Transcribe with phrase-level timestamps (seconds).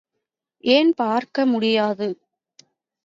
[0.63, 2.07] ஏன் பார்க்க முடியாது?